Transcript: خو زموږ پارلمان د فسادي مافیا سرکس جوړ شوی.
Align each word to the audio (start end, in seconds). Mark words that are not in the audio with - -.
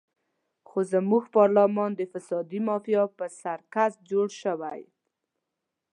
خو 0.67 0.79
زموږ 0.93 1.23
پارلمان 1.35 1.91
د 1.95 2.01
فسادي 2.11 2.59
مافیا 2.69 3.03
سرکس 3.41 3.91
جوړ 4.09 4.27
شوی. 4.41 4.81